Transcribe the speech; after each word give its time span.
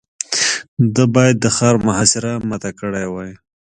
ده 0.95 1.03
بايد 1.13 1.37
د 1.41 1.45
ښار 1.55 1.75
محاصره 1.87 2.31
ماته 2.49 2.69
کړې 2.79 3.03
وای. 3.13 3.31